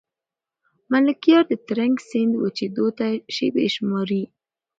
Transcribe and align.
ملکیار 0.91 1.43
د 1.47 1.53
ترنک 1.67 1.95
سیند 2.09 2.33
وچېدو 2.41 2.85
ته 2.97 3.07
شېبې 3.35 3.65
شماري. 3.75 4.23